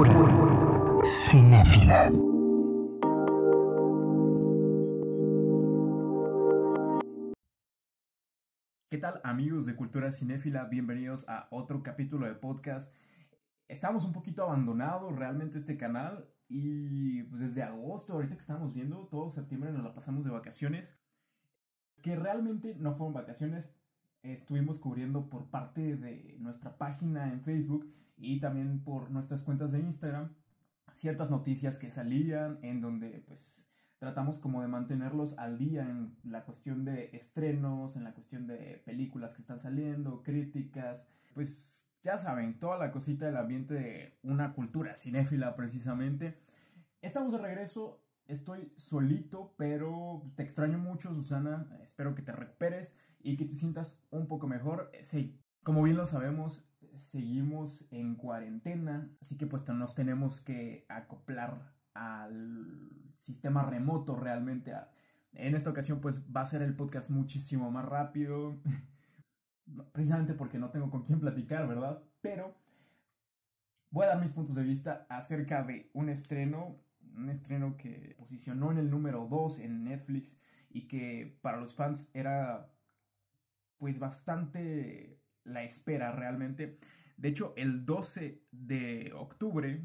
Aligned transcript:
Cultura 0.00 1.04
cinéfila. 1.04 2.10
¿Qué 8.88 8.96
tal 8.96 9.20
amigos 9.24 9.66
de 9.66 9.76
Cultura 9.76 10.10
Cinéfila? 10.10 10.64
Bienvenidos 10.64 11.28
a 11.28 11.48
otro 11.50 11.82
capítulo 11.82 12.24
de 12.24 12.34
podcast. 12.34 12.94
Estamos 13.68 14.06
un 14.06 14.14
poquito 14.14 14.44
abandonados 14.44 15.14
realmente 15.14 15.58
este 15.58 15.76
canal 15.76 16.30
y 16.48 17.24
pues 17.24 17.42
desde 17.42 17.62
agosto, 17.62 18.14
ahorita 18.14 18.36
que 18.36 18.40
estamos 18.40 18.72
viendo, 18.72 19.06
todo 19.08 19.28
septiembre 19.28 19.70
nos 19.70 19.84
la 19.84 19.92
pasamos 19.92 20.24
de 20.24 20.30
vacaciones, 20.30 20.96
que 22.00 22.16
realmente 22.16 22.74
no 22.74 22.94
fueron 22.94 23.12
vacaciones, 23.12 23.70
estuvimos 24.22 24.78
cubriendo 24.78 25.28
por 25.28 25.50
parte 25.50 25.98
de 25.98 26.38
nuestra 26.38 26.78
página 26.78 27.30
en 27.30 27.42
Facebook 27.42 28.00
y 28.20 28.40
también 28.40 28.84
por 28.84 29.10
nuestras 29.10 29.42
cuentas 29.42 29.72
de 29.72 29.80
Instagram 29.80 30.34
ciertas 30.92 31.30
noticias 31.30 31.78
que 31.78 31.90
salían 31.90 32.58
en 32.62 32.80
donde 32.80 33.22
pues 33.26 33.66
tratamos 33.98 34.38
como 34.38 34.62
de 34.62 34.68
mantenerlos 34.68 35.36
al 35.38 35.58
día 35.58 35.82
en 35.82 36.16
la 36.24 36.44
cuestión 36.44 36.84
de 36.84 37.10
estrenos, 37.12 37.96
en 37.96 38.04
la 38.04 38.14
cuestión 38.14 38.46
de 38.46 38.82
películas 38.84 39.34
que 39.34 39.42
están 39.42 39.60
saliendo, 39.60 40.22
críticas, 40.22 41.06
pues 41.34 41.84
ya 42.02 42.16
saben, 42.16 42.58
toda 42.58 42.78
la 42.78 42.90
cosita 42.90 43.26
del 43.26 43.36
ambiente 43.36 43.74
de 43.74 44.18
una 44.22 44.54
cultura 44.54 44.96
cinéfila 44.96 45.54
precisamente. 45.54 46.38
Estamos 47.02 47.32
de 47.32 47.38
regreso, 47.38 48.02
estoy 48.26 48.72
solito, 48.76 49.54
pero 49.58 50.22
te 50.34 50.42
extraño 50.42 50.78
mucho, 50.78 51.12
Susana. 51.12 51.68
Espero 51.82 52.14
que 52.14 52.22
te 52.22 52.32
recuperes 52.32 52.96
y 53.20 53.36
que 53.36 53.44
te 53.44 53.54
sientas 53.54 53.98
un 54.10 54.28
poco 54.28 54.46
mejor. 54.46 54.90
Sí, 55.02 55.38
como 55.62 55.82
bien 55.82 55.98
lo 55.98 56.06
sabemos, 56.06 56.69
seguimos 56.96 57.86
en 57.90 58.16
cuarentena, 58.16 59.10
así 59.20 59.36
que 59.36 59.46
pues 59.46 59.66
nos 59.68 59.94
tenemos 59.94 60.40
que 60.40 60.86
acoplar 60.88 61.72
al 61.94 62.90
sistema 63.16 63.62
remoto 63.62 64.16
realmente. 64.16 64.72
En 65.32 65.54
esta 65.54 65.70
ocasión 65.70 66.00
pues 66.00 66.22
va 66.34 66.42
a 66.42 66.46
ser 66.46 66.62
el 66.62 66.74
podcast 66.74 67.10
muchísimo 67.10 67.70
más 67.70 67.84
rápido. 67.84 68.60
precisamente 69.92 70.34
porque 70.34 70.58
no 70.58 70.70
tengo 70.70 70.90
con 70.90 71.04
quién 71.04 71.20
platicar, 71.20 71.66
¿verdad? 71.66 72.02
Pero 72.20 72.54
voy 73.90 74.04
a 74.04 74.10
dar 74.10 74.20
mis 74.20 74.32
puntos 74.32 74.56
de 74.56 74.62
vista 74.62 75.06
acerca 75.08 75.62
de 75.62 75.90
un 75.94 76.08
estreno, 76.08 76.80
un 77.14 77.30
estreno 77.30 77.76
que 77.76 78.14
posicionó 78.18 78.70
en 78.70 78.78
el 78.78 78.90
número 78.90 79.26
2 79.28 79.60
en 79.60 79.84
Netflix 79.84 80.36
y 80.70 80.86
que 80.86 81.38
para 81.42 81.58
los 81.58 81.74
fans 81.74 82.10
era 82.14 82.72
pues 83.78 83.98
bastante 83.98 85.19
la 85.50 85.64
espera 85.64 86.12
realmente. 86.12 86.78
De 87.16 87.28
hecho, 87.28 87.52
el 87.56 87.84
12 87.84 88.42
de 88.50 89.12
octubre, 89.14 89.82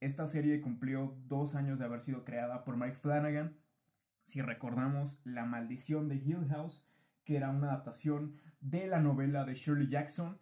esta 0.00 0.26
serie 0.26 0.60
cumplió 0.60 1.16
dos 1.26 1.54
años 1.54 1.78
de 1.78 1.84
haber 1.84 2.00
sido 2.00 2.24
creada 2.24 2.64
por 2.64 2.76
Mike 2.76 2.96
Flanagan. 2.96 3.56
Si 4.22 4.40
recordamos, 4.40 5.18
La 5.24 5.44
maldición 5.44 6.08
de 6.08 6.16
Hill 6.16 6.46
House, 6.50 6.86
que 7.24 7.36
era 7.36 7.50
una 7.50 7.68
adaptación 7.68 8.36
de 8.60 8.86
la 8.86 9.00
novela 9.00 9.44
de 9.44 9.54
Shirley 9.54 9.88
Jackson. 9.88 10.38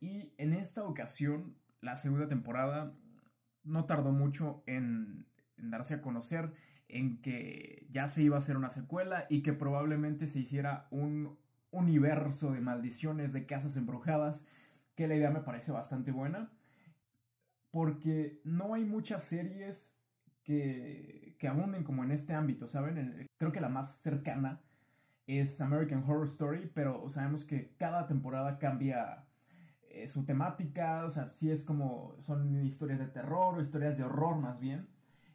Y 0.00 0.32
en 0.38 0.52
esta 0.52 0.84
ocasión, 0.84 1.56
la 1.80 1.96
segunda 1.96 2.28
temporada 2.28 2.94
no 3.64 3.84
tardó 3.86 4.12
mucho 4.12 4.62
en, 4.66 5.26
darse 5.56 5.94
a 5.94 6.02
conocer, 6.02 6.52
en 6.88 7.20
que 7.20 7.86
ya 7.90 8.06
se 8.08 8.22
iba 8.22 8.36
a 8.36 8.38
hacer 8.38 8.56
una 8.56 8.68
secuela 8.68 9.26
y 9.28 9.42
que 9.42 9.52
probablemente 9.52 10.26
se 10.26 10.40
hiciera 10.40 10.86
un 10.90 11.38
universo 11.76 12.52
de 12.52 12.60
maldiciones, 12.60 13.32
de 13.32 13.46
casas 13.46 13.76
embrujadas, 13.76 14.44
que 14.94 15.08
la 15.08 15.14
idea 15.14 15.30
me 15.30 15.40
parece 15.40 15.72
bastante 15.72 16.10
buena, 16.12 16.50
porque 17.70 18.40
no 18.44 18.74
hay 18.74 18.84
muchas 18.84 19.24
series 19.24 19.96
que, 20.42 21.36
que 21.38 21.48
abunden 21.48 21.84
como 21.84 22.04
en 22.04 22.12
este 22.12 22.34
ámbito, 22.34 22.68
¿saben? 22.68 23.28
Creo 23.38 23.52
que 23.52 23.60
la 23.60 23.68
más 23.68 23.98
cercana 23.98 24.62
es 25.26 25.60
American 25.60 26.02
Horror 26.04 26.26
Story, 26.28 26.70
pero 26.74 27.08
sabemos 27.10 27.44
que 27.44 27.74
cada 27.76 28.06
temporada 28.06 28.58
cambia 28.58 29.26
eh, 29.96 30.08
su 30.08 30.24
temática, 30.24 31.04
o 31.04 31.10
sea, 31.10 31.30
sí 31.30 31.50
es 31.50 31.64
como, 31.64 32.16
son 32.20 32.64
historias 32.64 32.98
de 32.98 33.06
terror 33.06 33.56
o 33.56 33.62
historias 33.62 33.98
de 33.98 34.04
horror 34.04 34.36
más 34.38 34.60
bien. 34.60 34.88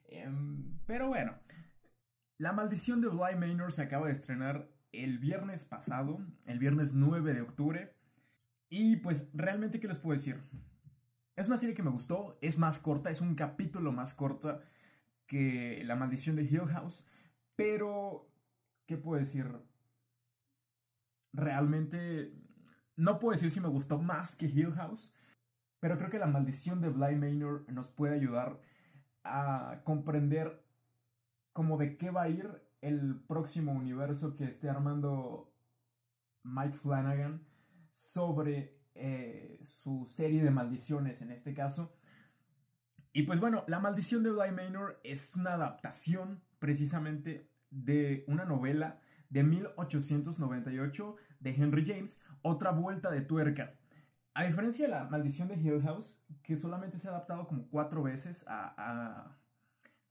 Em, 0.07 0.77
pero 0.85 1.07
bueno, 1.07 1.33
La 2.37 2.53
Maldición 2.53 3.01
de 3.01 3.09
Bly 3.09 3.35
Manor 3.37 3.71
se 3.71 3.81
acaba 3.83 4.07
de 4.07 4.13
estrenar 4.13 4.69
el 4.91 5.19
viernes 5.19 5.65
pasado, 5.65 6.19
el 6.45 6.59
viernes 6.59 6.93
9 6.93 7.33
de 7.33 7.41
octubre. 7.41 7.95
Y 8.69 8.97
pues 8.97 9.27
realmente, 9.33 9.79
¿qué 9.79 9.87
les 9.87 9.97
puedo 9.97 10.17
decir? 10.17 10.41
Es 11.35 11.47
una 11.47 11.57
serie 11.57 11.75
que 11.75 11.83
me 11.83 11.91
gustó, 11.91 12.37
es 12.41 12.57
más 12.57 12.79
corta, 12.79 13.09
es 13.09 13.21
un 13.21 13.35
capítulo 13.35 13.91
más 13.91 14.13
corta 14.13 14.61
que 15.27 15.83
La 15.85 15.95
Maldición 15.95 16.35
de 16.35 16.43
Hill 16.43 16.67
House, 16.67 17.05
pero, 17.55 18.29
¿qué 18.85 18.97
puedo 18.97 19.19
decir? 19.19 19.47
realmente 21.33 22.33
no 22.95 23.19
puedo 23.19 23.33
decir 23.33 23.51
si 23.51 23.59
me 23.59 23.69
gustó 23.69 23.99
más 23.99 24.35
que 24.35 24.47
Hill 24.47 24.73
House, 24.73 25.11
pero 25.79 25.97
creo 25.97 26.09
que 26.09 26.19
la 26.19 26.27
maldición 26.27 26.81
de 26.81 26.89
Bly 26.89 27.15
Manor 27.15 27.65
nos 27.71 27.89
puede 27.89 28.15
ayudar 28.15 28.59
a 29.23 29.81
comprender 29.83 30.63
como 31.53 31.77
de 31.77 31.97
qué 31.97 32.11
va 32.11 32.23
a 32.23 32.29
ir 32.29 32.61
el 32.81 33.21
próximo 33.27 33.71
universo 33.71 34.33
que 34.33 34.45
esté 34.45 34.69
armando 34.69 35.53
Mike 36.43 36.77
Flanagan 36.77 37.45
sobre 37.91 38.79
eh, 38.95 39.59
su 39.63 40.05
serie 40.05 40.43
de 40.43 40.51
maldiciones 40.51 41.21
en 41.21 41.31
este 41.31 41.53
caso. 41.53 41.93
Y 43.13 43.23
pues 43.23 43.39
bueno, 43.39 43.63
La 43.67 43.79
maldición 43.79 44.23
de 44.23 44.31
Bly 44.31 44.51
Manor 44.51 44.99
es 45.03 45.35
una 45.35 45.53
adaptación 45.53 46.41
precisamente 46.59 47.49
de 47.69 48.23
una 48.27 48.45
novela 48.45 48.99
de 49.29 49.43
1898 49.43 51.15
de 51.39 51.49
Henry 51.51 51.85
James, 51.85 52.21
Otra 52.41 52.71
vuelta 52.71 53.09
de 53.11 53.21
tuerca. 53.21 53.75
A 54.33 54.45
diferencia 54.45 54.85
de 54.85 54.91
la 54.91 55.03
maldición 55.05 55.49
de 55.49 55.55
Hill 55.55 55.81
House, 55.81 56.21
que 56.43 56.55
solamente 56.55 56.97
se 56.97 57.07
ha 57.07 57.11
adaptado 57.11 57.47
como 57.47 57.67
cuatro 57.67 58.01
veces 58.01 58.45
a, 58.47 59.37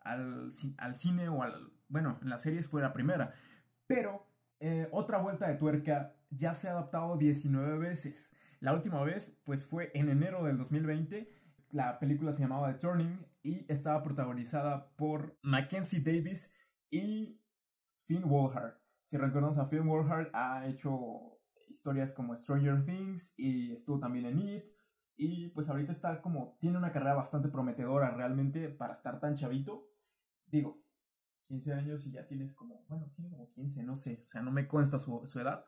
al, 0.00 0.50
cine 0.94 1.28
o 1.28 1.42
al... 1.42 1.72
Bueno, 1.90 2.18
en 2.22 2.30
las 2.30 2.42
series 2.42 2.68
fue 2.68 2.80
la 2.80 2.94
primera. 2.94 3.34
Pero 3.86 4.26
eh, 4.60 4.88
Otra 4.92 5.18
vuelta 5.18 5.48
de 5.48 5.56
tuerca 5.56 6.14
ya 6.30 6.54
se 6.54 6.68
ha 6.68 6.72
adaptado 6.72 7.16
19 7.16 7.78
veces. 7.78 8.30
La 8.60 8.72
última 8.72 9.02
vez 9.02 9.40
pues 9.44 9.64
fue 9.64 9.90
en 9.94 10.08
enero 10.08 10.44
del 10.44 10.58
2020. 10.58 11.28
La 11.70 11.98
película 11.98 12.32
se 12.32 12.42
llamaba 12.42 12.72
The 12.72 12.78
Turning 12.78 13.26
y 13.42 13.64
estaba 13.72 14.02
protagonizada 14.02 14.94
por 14.96 15.38
Mackenzie 15.42 16.00
Davis 16.00 16.52
y 16.90 17.40
Finn 18.06 18.28
Wolfhard. 18.28 18.74
Si 19.04 19.16
recordamos 19.16 19.58
a 19.58 19.66
Film 19.66 19.88
Wolfhard, 19.88 20.30
ha 20.34 20.66
hecho 20.66 21.38
historias 21.68 22.12
como 22.12 22.36
Stranger 22.36 22.84
Things 22.84 23.32
y 23.36 23.72
estuvo 23.72 23.98
también 23.98 24.26
en 24.26 24.38
It. 24.40 24.64
Y 25.16 25.48
pues 25.48 25.68
ahorita 25.68 25.92
está 25.92 26.20
como, 26.20 26.56
tiene 26.60 26.78
una 26.78 26.92
carrera 26.92 27.14
bastante 27.14 27.48
prometedora 27.48 28.10
realmente 28.10 28.68
para 28.68 28.92
estar 28.92 29.20
tan 29.20 29.36
chavito. 29.36 29.88
Digo, 30.46 30.82
15 31.50 31.72
años 31.74 32.06
y 32.06 32.12
ya 32.12 32.26
tienes 32.26 32.54
como, 32.54 32.84
bueno, 32.88 33.12
tiene 33.14 33.30
como 33.30 33.50
15, 33.50 33.82
no 33.82 33.96
sé, 33.96 34.22
o 34.24 34.28
sea, 34.28 34.40
no 34.40 34.50
me 34.50 34.66
consta 34.66 34.98
su, 34.98 35.38
edad. 35.38 35.66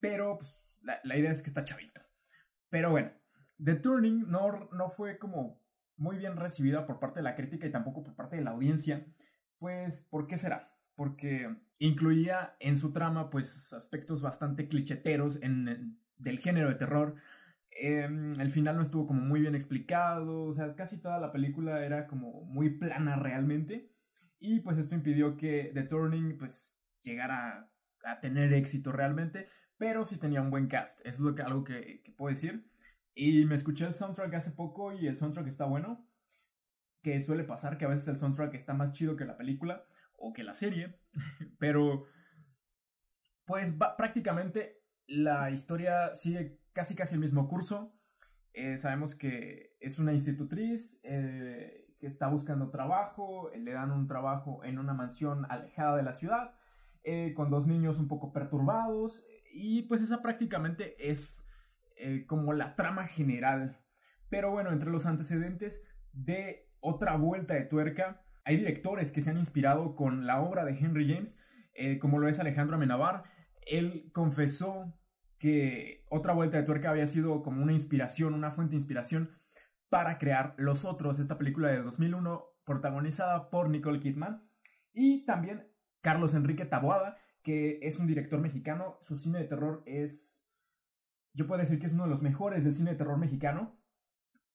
Pero 0.00 0.38
pues 0.38 0.60
la, 0.82 1.00
la, 1.04 1.16
idea 1.16 1.30
es 1.30 1.42
que 1.42 1.48
está 1.48 1.64
chavito. 1.64 2.00
Pero 2.68 2.90
bueno, 2.90 3.12
The 3.62 3.76
Turning 3.76 4.28
no, 4.28 4.68
no 4.72 4.90
fue 4.90 5.18
como 5.18 5.62
muy 5.96 6.18
bien 6.18 6.36
recibida 6.36 6.86
por 6.86 6.98
parte 6.98 7.20
de 7.20 7.24
la 7.24 7.34
crítica 7.34 7.66
y 7.66 7.72
tampoco 7.72 8.02
por 8.02 8.14
parte 8.14 8.36
de 8.36 8.42
la 8.42 8.50
audiencia. 8.50 9.06
Pues, 9.58 10.02
¿por 10.02 10.26
qué 10.26 10.36
será? 10.36 10.76
porque 10.96 11.54
incluía 11.78 12.56
en 12.58 12.78
su 12.78 12.92
trama 12.92 13.30
pues 13.30 13.72
aspectos 13.72 14.22
bastante 14.22 14.66
clicheteros 14.66 15.38
en, 15.42 16.00
del 16.16 16.38
género 16.38 16.68
de 16.68 16.74
terror. 16.74 17.14
Em, 17.70 18.32
el 18.40 18.50
final 18.50 18.76
no 18.76 18.82
estuvo 18.82 19.06
como 19.06 19.20
muy 19.20 19.40
bien 19.40 19.54
explicado, 19.54 20.44
o 20.44 20.54
sea, 20.54 20.74
casi 20.74 20.96
toda 20.96 21.20
la 21.20 21.30
película 21.30 21.84
era 21.84 22.06
como 22.06 22.42
muy 22.44 22.70
plana 22.70 23.16
realmente. 23.16 23.92
Y 24.38 24.60
pues 24.60 24.78
esto 24.78 24.94
impidió 24.94 25.36
que 25.36 25.70
The 25.74 25.84
Turning 25.84 26.36
pues 26.38 26.76
llegara 27.02 27.70
a, 28.04 28.20
tener 28.20 28.52
éxito 28.52 28.92
realmente, 28.92 29.46
pero 29.78 30.04
sí 30.04 30.18
tenía 30.18 30.42
un 30.42 30.50
buen 30.50 30.68
cast, 30.68 31.00
es 31.04 31.18
lo 31.18 31.34
que, 31.34 31.42
algo 31.42 31.64
que, 31.64 32.02
que 32.02 32.12
puedo 32.12 32.34
decir. 32.34 32.70
Y 33.14 33.44
me 33.46 33.54
escuché 33.54 33.86
el 33.86 33.94
soundtrack 33.94 34.34
hace 34.34 34.50
poco 34.50 34.92
y 34.92 35.06
el 35.06 35.16
soundtrack 35.16 35.46
está 35.48 35.64
bueno, 35.64 36.06
que 37.02 37.20
suele 37.20 37.44
pasar 37.44 37.78
que 37.78 37.84
a 37.84 37.88
veces 37.88 38.08
el 38.08 38.16
soundtrack 38.16 38.54
está 38.54 38.74
más 38.74 38.92
chido 38.92 39.16
que 39.16 39.24
la 39.24 39.36
película 39.36 39.86
o 40.16 40.32
que 40.32 40.44
la 40.44 40.54
serie, 40.54 41.00
pero 41.58 42.04
pues 43.46 43.72
prácticamente 43.96 44.82
la 45.06 45.50
historia 45.50 46.14
sigue 46.14 46.60
casi 46.72 46.94
casi 46.94 47.14
el 47.14 47.20
mismo 47.20 47.48
curso. 47.48 47.96
Eh, 48.52 48.76
sabemos 48.78 49.14
que 49.14 49.76
es 49.80 49.98
una 49.98 50.12
institutriz 50.12 50.98
eh, 51.04 51.85
está 52.06 52.28
buscando 52.28 52.70
trabajo, 52.70 53.50
le 53.56 53.72
dan 53.72 53.90
un 53.90 54.06
trabajo 54.06 54.64
en 54.64 54.78
una 54.78 54.94
mansión 54.94 55.46
alejada 55.48 55.96
de 55.96 56.02
la 56.02 56.14
ciudad. 56.14 56.54
eh, 57.06 57.34
con 57.34 57.50
dos 57.50 57.68
niños 57.68 58.00
un 58.00 58.08
poco 58.08 58.32
perturbados, 58.32 59.24
y 59.52 59.82
pues 59.82 60.02
esa 60.02 60.22
prácticamente 60.22 60.96
es 60.98 61.46
eh, 61.96 62.26
como 62.26 62.52
la 62.52 62.74
trama 62.74 63.06
general. 63.06 63.78
Pero 64.28 64.50
bueno, 64.50 64.72
entre 64.72 64.90
los 64.90 65.06
antecedentes 65.06 65.82
de 66.12 66.68
otra 66.80 67.16
vuelta 67.16 67.54
de 67.54 67.64
tuerca, 67.64 68.22
hay 68.44 68.56
directores 68.56 69.12
que 69.12 69.22
se 69.22 69.30
han 69.30 69.38
inspirado 69.38 69.94
con 69.94 70.26
la 70.26 70.42
obra 70.42 70.64
de 70.64 70.76
Henry 70.76 71.08
James, 71.08 71.38
eh, 71.74 72.00
como 72.00 72.18
lo 72.18 72.28
es 72.28 72.40
Alejandro 72.40 72.74
Amenabar. 72.74 73.22
Él 73.66 74.10
confesó 74.12 74.92
que 75.38 76.04
otra 76.10 76.32
vuelta 76.32 76.56
de 76.56 76.64
tuerca 76.64 76.90
había 76.90 77.06
sido 77.06 77.42
como 77.42 77.62
una 77.62 77.72
inspiración, 77.72 78.34
una 78.34 78.50
fuente 78.50 78.72
de 78.72 78.78
inspiración 78.78 79.30
para 79.88 80.18
crear 80.18 80.54
Los 80.58 80.84
Otros, 80.84 81.18
esta 81.18 81.38
película 81.38 81.68
de 81.68 81.82
2001 81.82 82.44
protagonizada 82.64 83.48
por 83.50 83.70
Nicole 83.70 84.00
Kidman 84.00 84.48
y 84.92 85.24
también 85.24 85.72
Carlos 86.00 86.34
Enrique 86.34 86.64
Taboada, 86.64 87.16
que 87.42 87.78
es 87.82 87.98
un 87.98 88.06
director 88.06 88.40
mexicano. 88.40 88.98
Su 89.00 89.16
cine 89.16 89.38
de 89.38 89.44
terror 89.44 89.82
es, 89.86 90.44
yo 91.32 91.46
puedo 91.46 91.60
decir 91.60 91.78
que 91.78 91.86
es 91.86 91.92
uno 91.92 92.04
de 92.04 92.10
los 92.10 92.22
mejores 92.22 92.64
del 92.64 92.72
cine 92.72 92.90
de 92.90 92.96
terror 92.96 93.18
mexicano. 93.18 93.78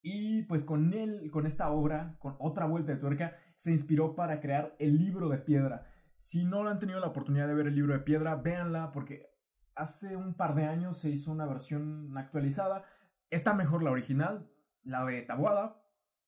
Y 0.02 0.44
pues 0.44 0.64
con 0.64 0.94
él, 0.94 1.30
con 1.32 1.46
esta 1.46 1.70
obra, 1.70 2.18
con 2.20 2.36
otra 2.40 2.66
vuelta 2.66 2.92
de 2.92 2.98
tuerca, 2.98 3.36
se 3.58 3.72
inspiró 3.72 4.16
para 4.16 4.42
crear 4.42 4.76
el 4.80 4.98
libro 4.98 5.30
de 5.30 5.38
piedra. 5.38 5.88
Si 6.16 6.44
no 6.44 6.68
han 6.68 6.80
tenido 6.80 7.00
la 7.00 7.08
oportunidad 7.08 7.48
de 7.48 7.54
ver 7.54 7.68
el 7.68 7.76
libro 7.76 7.94
de 7.94 8.00
piedra, 8.00 8.36
véanla 8.36 8.92
porque 8.92 9.28
hace 9.76 10.16
un 10.16 10.34
par 10.34 10.56
de 10.56 10.66
años 10.66 10.98
se 10.98 11.10
hizo 11.10 11.32
una 11.32 11.46
versión 11.46 12.18
actualizada. 12.18 12.84
Está 13.30 13.54
mejor 13.54 13.84
la 13.84 13.92
original, 13.92 14.51
la 14.84 15.06
de 15.06 15.22
Tabuada. 15.22 15.82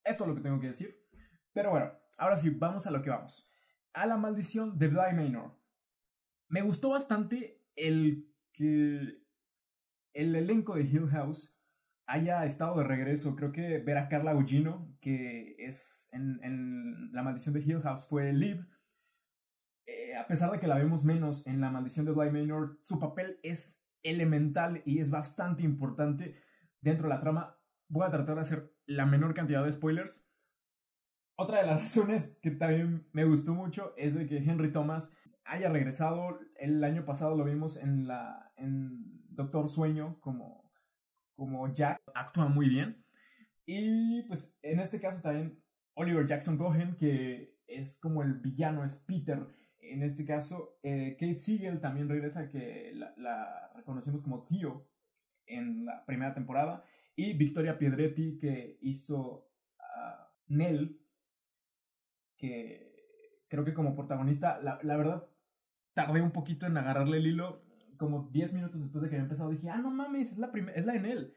Esto 0.04 0.24
es 0.24 0.28
lo 0.30 0.36
que 0.36 0.42
tengo 0.42 0.60
que 0.60 0.68
decir. 0.68 1.00
Pero 1.54 1.72
bueno, 1.72 1.92
ahora 2.18 2.38
sí, 2.38 2.50
vamos 2.50 2.88
a 2.88 2.92
lo 2.92 3.02
que 3.02 3.10
vamos. 3.10 3.50
A 3.94 4.06
la 4.06 4.18
maldición 4.18 4.78
de 4.78 4.88
Bly 4.88 5.14
Manor. 5.14 5.60
Me 6.48 6.62
gustó 6.62 6.90
bastante 6.90 7.64
el 7.76 8.32
que 8.52 9.24
el 10.14 10.36
elenco 10.36 10.76
de 10.76 10.84
Hill 10.84 11.08
House 11.10 11.54
haya 12.06 12.46
estado 12.46 12.78
de 12.78 12.84
regreso. 12.84 13.36
Creo 13.36 13.52
que 13.52 13.80
ver 13.80 13.98
a 13.98 14.08
Carla 14.08 14.34
Gugino, 14.34 14.96
que 15.02 15.56
es 15.58 16.10
en, 16.12 17.12
La 17.12 17.24
maldición 17.24 17.54
de 17.54 17.62
Hill 17.62 17.82
House, 17.82 18.08
fue 18.08 18.34
Liv. 18.34 18.68
Eh, 19.86 20.16
a 20.16 20.28
pesar 20.28 20.52
de 20.52 20.60
que 20.60 20.68
la 20.68 20.78
vemos 20.78 21.04
menos 21.04 21.46
en 21.46 21.60
La 21.60 21.72
maldición 21.72 22.06
de 22.06 22.12
Bly 22.12 22.32
Manor, 22.32 22.80
su 22.84 23.00
papel 23.00 23.40
es 23.44 23.82
elemental 24.02 24.82
y 24.86 25.00
es 25.00 25.10
bastante 25.10 25.64
importante 25.64 26.36
dentro 26.82 27.08
de 27.08 27.14
la 27.14 27.20
trama. 27.20 27.58
Voy 27.88 28.06
a 28.06 28.12
tratar 28.12 28.36
de 28.36 28.42
hacer 28.42 28.74
la 28.86 29.06
menor 29.06 29.34
cantidad 29.34 29.64
de 29.64 29.72
spoilers. 29.72 30.24
Otra 31.36 31.60
de 31.60 31.68
las 31.68 31.82
razones 31.84 32.38
que 32.42 32.52
también 32.52 33.08
me 33.12 33.26
gustó 33.26 33.54
mucho 33.54 33.94
es 33.98 34.16
de 34.16 34.26
que 34.26 34.38
Henry 34.38 34.72
Thomas 34.72 35.12
haya 35.46 35.70
regresado. 35.70 36.40
El 36.56 36.84
año 36.84 37.06
pasado 37.06 37.36
lo 37.36 37.44
vimos 37.46 37.78
en 37.78 38.08
la 38.08 38.52
en 38.58 39.24
Doctor 39.30 39.68
Sueño 39.68 40.20
como, 40.22 40.72
como 41.36 41.74
Jack. 41.74 42.02
Actúa 42.14 42.48
muy 42.48 42.70
bien. 42.70 43.04
Y 43.66 44.24
pues 44.24 44.56
en 44.62 44.80
este 44.80 45.00
caso 45.00 45.22
también 45.22 45.64
Oliver 45.96 46.28
Jackson 46.28 46.58
Cohen, 46.58 46.96
que 46.98 47.58
es 47.68 47.98
como 48.00 48.24
el 48.24 48.36
villano, 48.36 48.84
es 48.84 48.96
Peter. 48.96 49.48
En 49.80 50.04
este 50.04 50.26
caso, 50.26 50.78
eh, 50.84 51.16
Kate 51.20 51.38
Siegel 51.38 51.80
también 51.80 52.10
regresa, 52.10 52.50
que 52.50 52.92
la, 52.94 53.14
la 53.18 53.72
reconocimos 53.76 54.22
como 54.22 54.44
Tío 54.46 54.88
en 55.46 55.86
la 55.86 56.06
primera 56.06 56.34
temporada. 56.34 56.84
Y 57.16 57.34
Victoria 57.34 57.78
Piedretti, 57.78 58.38
que 58.38 58.78
hizo 58.82 59.50
a 59.80 60.32
Nell, 60.48 61.00
que 62.38 63.46
creo 63.48 63.64
que 63.64 63.74
como 63.74 63.96
protagonista, 63.96 64.60
la, 64.62 64.80
la, 64.82 64.98
verdad, 64.98 65.28
tardé 65.94 66.22
un 66.22 66.32
poquito 66.32 66.66
en 66.66 66.78
agarrarle 66.78 67.18
el 67.18 67.28
hilo. 67.28 67.64
Como 67.98 68.30
10 68.32 68.54
minutos 68.54 68.82
después 68.82 69.04
de 69.04 69.10
que 69.10 69.16
había 69.16 69.24
empezado, 69.24 69.52
dije, 69.52 69.70
ah, 69.70 69.78
no 69.78 69.92
mames, 69.92 70.32
es 70.32 70.38
la, 70.40 70.52
es 70.76 70.86
la 70.86 70.94
de 70.94 71.00
Nell. 71.00 71.34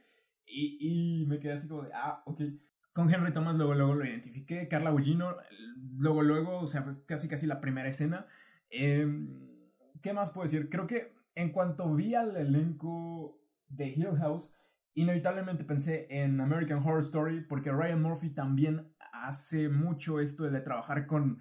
Y, 0.47 0.79
y 1.23 1.27
me 1.27 1.39
quedé 1.39 1.53
así 1.53 1.69
como 1.69 1.83
de, 1.83 1.91
ah, 1.93 2.23
ok. 2.25 2.41
Con 2.93 3.13
Henry 3.13 3.35
Thomas 3.35 3.57
luego, 3.57 3.75
luego 3.75 3.95
lo 3.95 4.07
identifiqué. 4.07 4.69
Carla 4.69 4.91
Gugino, 4.91 5.37
luego, 5.99 6.23
luego, 6.23 6.61
o 6.61 6.69
sea, 6.69 6.83
pues 6.85 7.01
casi, 7.01 7.29
casi 7.29 7.47
la 7.47 7.61
primera 7.61 7.89
escena. 7.89 8.27
Eh, 8.71 9.07
¿Qué 10.03 10.15
más 10.15 10.31
puedo 10.31 10.45
decir? 10.45 10.71
Creo 10.71 10.87
que 10.87 11.13
en 11.35 11.53
cuanto 11.53 11.95
vi 11.95 12.15
al 12.15 12.37
elenco 12.37 13.39
de 13.69 13.89
Hill 13.89 14.17
House, 14.19 14.51
inevitablemente 14.97 15.65
pensé 15.65 16.07
en 16.11 16.41
American 16.41 16.79
Horror 16.79 17.03
Story 17.03 17.43
porque 17.43 17.71
Ryan 17.71 18.03
Murphy 18.03 18.31
también 18.31 18.93
hace 19.13 19.69
mucho 19.69 20.21
esto 20.21 20.45
de 20.45 20.61
trabajar 20.61 21.07
con 21.07 21.39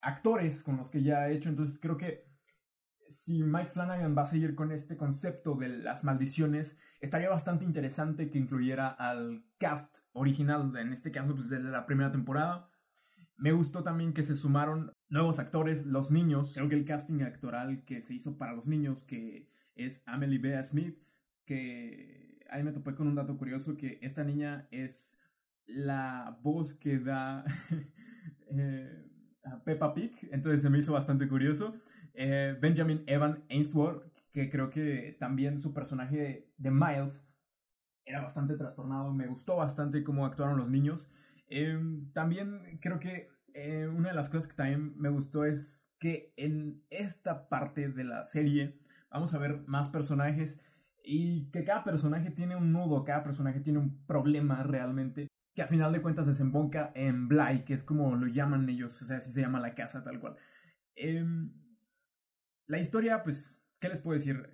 actores 0.00 0.62
con 0.62 0.76
los 0.76 0.88
que 0.88 1.02
ya 1.02 1.18
ha 1.18 1.30
hecho. 1.30 1.48
Entonces 1.48 1.78
creo 1.80 1.96
que 1.96 2.24
si 3.08 3.42
Mike 3.42 3.70
Flanagan 3.70 4.16
va 4.16 4.22
a 4.22 4.26
seguir 4.26 4.54
con 4.54 4.70
este 4.70 4.96
concepto 4.96 5.56
de 5.56 5.68
las 5.68 6.04
maldiciones, 6.04 6.76
estaría 7.00 7.28
bastante 7.28 7.64
interesante 7.64 8.30
que 8.30 8.38
incluyera 8.38 8.88
al 8.88 9.44
cast 9.58 9.98
original, 10.12 10.72
en 10.76 10.92
este 10.92 11.10
caso 11.10 11.34
pues 11.34 11.50
de 11.50 11.60
la 11.60 11.84
primera 11.84 12.12
temporada. 12.12 12.70
Me 13.36 13.50
gustó 13.52 13.82
también 13.82 14.12
que 14.12 14.22
se 14.22 14.36
sumaron 14.36 14.92
nuevos 15.08 15.40
actores, 15.40 15.84
los 15.84 16.12
niños. 16.12 16.52
Creo 16.54 16.68
que 16.68 16.76
el 16.76 16.84
casting 16.84 17.22
actoral 17.22 17.84
que 17.84 18.02
se 18.02 18.14
hizo 18.14 18.36
para 18.36 18.52
los 18.52 18.68
niños, 18.68 19.02
que 19.02 19.48
es 19.74 20.02
Amelie 20.06 20.38
Bea 20.38 20.62
Smith, 20.62 20.96
que 21.44 22.27
ahí 22.48 22.62
me 22.62 22.72
topé 22.72 22.94
con 22.94 23.08
un 23.08 23.14
dato 23.14 23.36
curioso, 23.36 23.76
que 23.76 23.98
esta 24.02 24.24
niña 24.24 24.68
es 24.70 25.20
la 25.66 26.38
voz 26.42 26.74
que 26.74 26.98
da 26.98 27.44
eh, 28.50 29.04
a 29.44 29.62
Peppa 29.64 29.94
Pig, 29.94 30.12
entonces 30.32 30.62
se 30.62 30.70
me 30.70 30.78
hizo 30.78 30.92
bastante 30.92 31.28
curioso. 31.28 31.74
Eh, 32.14 32.56
Benjamin 32.60 33.04
Evan 33.06 33.44
Ainsworth, 33.48 34.04
que 34.32 34.50
creo 34.50 34.70
que 34.70 35.16
también 35.18 35.60
su 35.60 35.72
personaje 35.72 36.52
de 36.56 36.70
Miles 36.70 37.26
era 38.04 38.22
bastante 38.22 38.56
trastornado, 38.56 39.12
me 39.12 39.26
gustó 39.26 39.56
bastante 39.56 40.02
cómo 40.02 40.24
actuaron 40.24 40.56
los 40.56 40.70
niños. 40.70 41.10
Em, 41.48 42.10
también 42.12 42.78
creo 42.80 42.98
que 42.98 43.28
eh, 43.54 43.86
una 43.86 44.08
de 44.08 44.14
las 44.14 44.28
cosas 44.28 44.48
que 44.48 44.56
también 44.56 44.96
me 44.98 45.08
gustó 45.08 45.44
es 45.44 45.90
que 45.98 46.32
en 46.36 46.82
esta 46.90 47.48
parte 47.48 47.88
de 47.88 48.04
la 48.04 48.22
serie 48.22 48.78
vamos 49.10 49.34
a 49.34 49.38
ver 49.38 49.62
más 49.66 49.88
personajes 49.88 50.58
y 51.10 51.50
que 51.50 51.64
cada 51.64 51.84
personaje 51.84 52.30
tiene 52.30 52.54
un 52.54 52.70
nudo, 52.70 53.02
cada 53.02 53.24
personaje 53.24 53.60
tiene 53.60 53.78
un 53.78 54.04
problema 54.06 54.62
realmente, 54.62 55.28
que 55.54 55.62
a 55.62 55.66
final 55.66 55.90
de 55.90 56.02
cuentas 56.02 56.26
desemboca 56.26 56.92
en 56.94 57.28
Bly, 57.28 57.64
que 57.64 57.72
es 57.72 57.82
como 57.82 58.14
lo 58.14 58.26
llaman 58.26 58.68
ellos, 58.68 59.00
o 59.00 59.06
sea, 59.06 59.16
así 59.16 59.32
se 59.32 59.40
llama 59.40 59.58
la 59.58 59.74
casa 59.74 60.02
tal 60.02 60.20
cual. 60.20 60.36
Em, 60.94 61.50
la 62.66 62.78
historia, 62.78 63.22
pues, 63.22 63.58
¿qué 63.80 63.88
les 63.88 64.00
puedo 64.00 64.18
decir? 64.18 64.50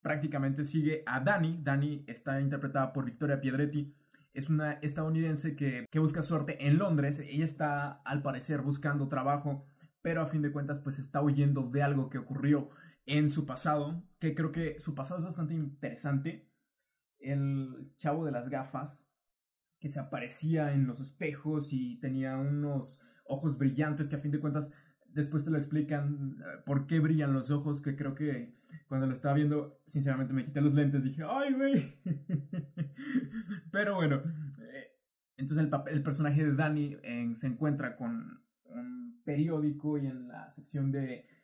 Prácticamente 0.00 0.64
sigue 0.64 1.02
a 1.04 1.18
Dani, 1.18 1.58
Dani 1.64 2.04
está 2.06 2.40
interpretada 2.40 2.92
por 2.92 3.04
Victoria 3.04 3.40
Piedretti, 3.40 3.92
es 4.34 4.48
una 4.48 4.74
estadounidense 4.74 5.56
que, 5.56 5.84
que 5.90 5.98
busca 5.98 6.22
suerte 6.22 6.68
en 6.68 6.78
Londres, 6.78 7.18
ella 7.18 7.44
está 7.44 8.02
al 8.04 8.22
parecer 8.22 8.62
buscando 8.62 9.08
trabajo, 9.08 9.66
pero 10.00 10.22
a 10.22 10.26
fin 10.26 10.42
de 10.42 10.52
cuentas 10.52 10.78
pues 10.78 11.00
está 11.00 11.20
huyendo 11.20 11.68
de 11.68 11.82
algo 11.82 12.08
que 12.08 12.18
ocurrió 12.18 12.70
en 13.08 13.30
su 13.30 13.46
pasado, 13.46 14.04
que 14.20 14.34
creo 14.34 14.52
que 14.52 14.78
su 14.78 14.94
pasado 14.94 15.20
es 15.20 15.24
bastante 15.24 15.54
interesante. 15.54 16.46
El 17.18 17.94
chavo 17.96 18.26
de 18.26 18.32
las 18.32 18.50
gafas, 18.50 19.06
que 19.80 19.88
se 19.88 19.98
aparecía 19.98 20.72
en 20.72 20.86
los 20.86 21.00
espejos 21.00 21.72
y 21.72 21.98
tenía 22.00 22.36
unos 22.36 23.00
ojos 23.24 23.58
brillantes 23.58 24.08
que 24.08 24.16
a 24.16 24.20
fin 24.20 24.30
de 24.30 24.40
cuentas 24.40 24.72
después 25.08 25.44
te 25.44 25.50
lo 25.50 25.56
explican 25.56 26.36
eh, 26.38 26.62
por 26.66 26.86
qué 26.86 27.00
brillan 27.00 27.32
los 27.32 27.50
ojos, 27.50 27.80
que 27.80 27.96
creo 27.96 28.14
que 28.14 28.54
cuando 28.88 29.06
lo 29.06 29.14
estaba 29.14 29.34
viendo, 29.34 29.80
sinceramente 29.86 30.34
me 30.34 30.44
quité 30.44 30.60
los 30.60 30.74
lentes, 30.74 31.02
dije, 31.02 31.22
ay, 31.26 31.54
güey. 31.54 31.94
Pero 33.72 33.94
bueno, 33.94 34.16
eh, 34.16 34.84
entonces 35.38 35.66
el, 35.66 35.72
el, 35.94 36.02
personaje 36.02 36.44
de 36.44 36.54
Danny 36.54 36.98
se 37.36 37.46
encuentra 37.46 37.96
con 37.96 38.44
un 38.64 39.22
periódico 39.24 39.96
y 39.96 40.06
en 40.06 40.28
la 40.28 40.50
sección 40.50 40.92
de 40.92 41.37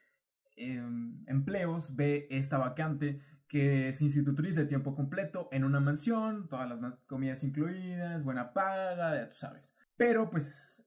Em, 0.56 1.24
empleos 1.26 1.96
ve 1.96 2.26
esta 2.30 2.58
vacante 2.58 3.20
que 3.48 3.88
es 3.88 4.00
institutriz 4.02 4.56
de 4.56 4.66
tiempo 4.66 4.94
completo 4.94 5.48
en 5.52 5.64
una 5.64 5.80
mansión, 5.80 6.48
todas 6.48 6.68
las 6.68 6.98
comidas 7.06 7.42
incluidas, 7.44 8.22
buena 8.24 8.52
paga, 8.52 9.16
ya 9.16 9.28
tú 9.28 9.36
sabes. 9.36 9.74
Pero 9.96 10.30
pues 10.30 10.84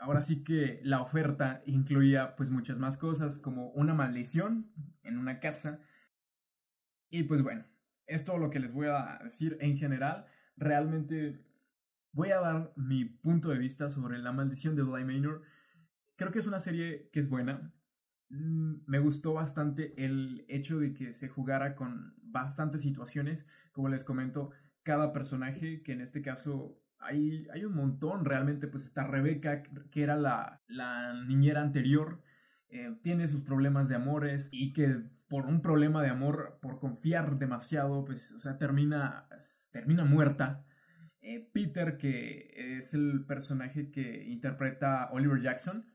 ahora 0.00 0.20
sí 0.20 0.42
que 0.42 0.80
la 0.82 1.02
oferta 1.02 1.62
incluía 1.66 2.36
pues 2.36 2.50
muchas 2.50 2.78
más 2.78 2.96
cosas 2.96 3.38
como 3.38 3.70
una 3.70 3.94
maldición 3.94 4.72
en 5.02 5.18
una 5.18 5.40
casa. 5.40 5.80
Y 7.10 7.24
pues 7.24 7.42
bueno, 7.42 7.64
es 8.06 8.24
todo 8.24 8.38
lo 8.38 8.50
que 8.50 8.60
les 8.60 8.72
voy 8.72 8.88
a 8.88 9.20
decir 9.22 9.56
en 9.60 9.76
general. 9.76 10.26
Realmente 10.56 11.44
voy 12.12 12.30
a 12.30 12.40
dar 12.40 12.72
mi 12.76 13.04
punto 13.04 13.50
de 13.50 13.58
vista 13.58 13.90
sobre 13.90 14.18
la 14.18 14.32
maldición 14.32 14.76
de 14.76 14.82
Bly 14.82 15.04
Manor 15.04 15.42
Creo 16.18 16.32
que 16.32 16.40
es 16.40 16.48
una 16.48 16.58
serie 16.58 17.08
que 17.12 17.20
es 17.20 17.30
buena. 17.30 17.72
Mm, 18.28 18.80
me 18.86 18.98
gustó 18.98 19.34
bastante 19.34 19.94
el 20.04 20.44
hecho 20.48 20.80
de 20.80 20.92
que 20.92 21.12
se 21.12 21.28
jugara 21.28 21.76
con 21.76 22.16
bastantes 22.22 22.82
situaciones. 22.82 23.46
Como 23.70 23.88
les 23.88 24.02
comento, 24.02 24.50
cada 24.82 25.12
personaje, 25.12 25.80
que 25.84 25.92
en 25.92 26.00
este 26.00 26.20
caso 26.20 26.76
hay, 26.98 27.46
hay 27.52 27.64
un 27.64 27.74
montón 27.76 28.24
realmente, 28.24 28.66
pues 28.66 28.84
está 28.84 29.04
Rebeca, 29.04 29.62
que 29.62 30.02
era 30.02 30.16
la, 30.16 30.60
la 30.66 31.14
niñera 31.24 31.62
anterior, 31.62 32.20
eh, 32.68 32.98
tiene 33.02 33.28
sus 33.28 33.42
problemas 33.42 33.88
de 33.88 33.94
amores 33.94 34.48
y 34.50 34.72
que 34.72 35.04
por 35.28 35.46
un 35.46 35.62
problema 35.62 36.02
de 36.02 36.08
amor, 36.10 36.58
por 36.60 36.80
confiar 36.80 37.38
demasiado, 37.38 38.04
pues, 38.04 38.32
o 38.32 38.40
sea, 38.40 38.58
termina, 38.58 39.28
termina 39.72 40.04
muerta. 40.04 40.64
Eh, 41.20 41.48
Peter, 41.52 41.96
que 41.96 42.76
es 42.78 42.92
el 42.94 43.24
personaje 43.24 43.92
que 43.92 44.24
interpreta 44.24 45.10
Oliver 45.12 45.40
Jackson, 45.40 45.86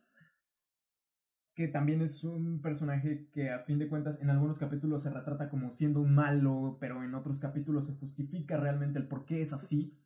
que 1.56 1.68
también 1.68 2.02
es 2.02 2.24
un 2.24 2.62
personaje 2.62 3.30
que 3.32 3.52
a 3.52 3.60
fin 3.60 3.78
de 3.78 3.88
cuentas 3.88 4.20
en 4.22 4.30
algunos 4.30 4.58
capítulos 4.58 5.04
se 5.04 5.12
retrata 5.12 5.50
como 5.50 5.70
siendo 5.70 6.02
un 6.02 6.16
malo, 6.16 6.78
pero 6.80 7.04
en 7.04 7.14
otros 7.14 7.40
capítulos 7.40 7.86
se 7.86 7.96
justifica 7.96 8.58
realmente 8.58 8.98
el 8.98 9.08
por 9.08 9.26
qué 9.26 9.42
es 9.42 9.54
así. 9.54 10.00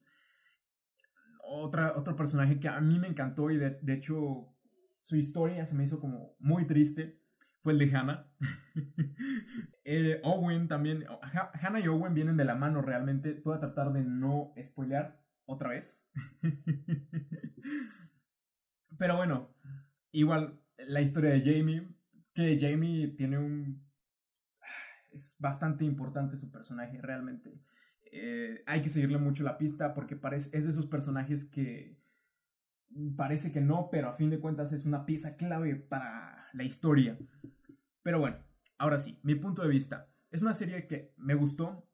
Otra, 1.50 1.94
otro 1.96 2.18
personaje 2.18 2.60
que 2.60 2.68
a 2.68 2.82
mí 2.82 3.00
me 3.00 3.08
encantó 3.08 3.50
y 3.50 3.58
de, 3.58 3.80
hecho 3.88 4.54
su 5.01 5.16
historia 5.16 5.66
se 5.66 5.75
me 5.75 5.86
hizo 5.86 6.01
como 6.01 6.36
muy 6.39 6.68
triste 6.68 7.22
fue 7.62 7.74
el 7.74 7.80
de 7.80 7.96
Hannah. 7.96 8.32
Eh, 9.89 10.20
Owen 10.25 10.68
también, 10.68 11.06
Hannah 11.62 11.80
y 11.80 11.88
Owen 11.88 12.13
vienen 12.13 12.36
de 12.36 12.44
la 12.44 12.56
mano 12.56 12.82
realmente. 12.82 13.39
Voy 13.46 13.56
a 13.56 13.62
tratar 13.62 13.94
de 13.94 14.04
no 14.04 14.51
spoilear 14.62 15.24
otra 15.46 15.70
vez. 15.70 16.06
pero 19.00 19.16
bueno, 19.16 19.56
igual 20.12 20.60
la 20.88 21.01
historia 21.01 21.32
de 21.32 21.41
Jamie, 21.41 21.88
que 22.34 22.58
Jamie 22.60 23.10
tiene 23.10 23.38
un... 23.38 23.86
Es 25.12 25.36
bastante 25.39 25.86
importante 25.86 26.38
su 26.38 26.51
personaje, 26.51 27.01
realmente. 27.01 27.60
Eh, 28.12 28.63
hay 28.65 28.82
que 28.82 28.89
seguirle 28.89 29.17
mucho 29.17 29.44
la 29.44 29.58
pista 29.58 29.94
porque 29.94 30.15
parece, 30.15 30.56
es 30.56 30.65
de 30.65 30.72
esos 30.72 30.88
personajes 30.88 31.46
que 31.46 31.98
parece 33.15 33.51
que 33.51 33.62
no, 33.62 33.89
pero 33.91 34.10
a 34.10 34.13
fin 34.13 34.29
de 34.29 34.39
cuentas 34.39 34.72
es 34.72 34.86
una 34.86 35.06
pieza 35.06 35.36
clave 35.36 35.75
para 35.75 36.48
la 36.53 36.63
historia. 36.63 37.17
Pero 38.03 38.20
bueno, 38.20 38.38
ahora 38.77 39.00
sí, 39.00 39.20
mi 39.24 39.36
punto 39.36 39.62
de 39.62 39.70
vista. 39.70 40.08
Es 40.32 40.41
una 40.41 40.53
serie 40.53 40.88
que 40.88 41.13
me 41.17 41.36
gustó, 41.36 41.89